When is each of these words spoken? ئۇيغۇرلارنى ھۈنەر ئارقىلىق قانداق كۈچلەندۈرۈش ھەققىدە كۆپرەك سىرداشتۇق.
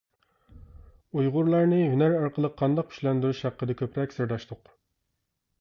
ئۇيغۇرلارنى 1.17 1.83
ھۈنەر 1.93 2.17
ئارقىلىق 2.21 2.57
قانداق 2.63 2.91
كۈچلەندۈرۈش 2.95 3.45
ھەققىدە 3.49 3.79
كۆپرەك 3.83 4.17
سىرداشتۇق. 4.21 4.77